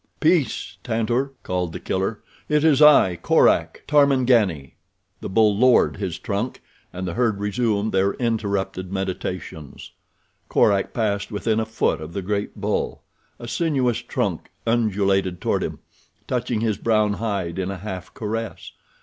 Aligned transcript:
"Peace, 0.19 0.77
Tantor," 0.83 1.33
called 1.43 1.73
The 1.73 1.79
Killer. 1.79 2.21
"It 2.49 2.63
is 2.63 2.81
I, 2.81 3.17
Korak, 3.17 3.83
Tarmangani." 3.87 4.73
The 5.19 5.29
bull 5.29 5.55
lowered 5.55 5.97
his 5.97 6.17
trunk 6.17 6.63
and 6.91 7.07
the 7.07 7.13
herd 7.13 7.39
resumed 7.39 7.91
their 7.91 8.13
interrupted 8.15 8.91
meditations. 8.91 9.91
Korak 10.49 10.91
passed 10.95 11.31
within 11.31 11.59
a 11.59 11.67
foot 11.67 12.01
of 12.01 12.13
the 12.13 12.23
great 12.23 12.55
bull. 12.55 13.03
A 13.37 13.47
sinuous 13.47 13.99
trunk 13.99 14.49
undulated 14.65 15.39
toward 15.39 15.61
him, 15.61 15.77
touching 16.27 16.61
his 16.61 16.77
brown 16.79 17.13
hide 17.13 17.59
in 17.59 17.69
a 17.69 17.77
half 17.77 18.11
caress. 18.15 18.71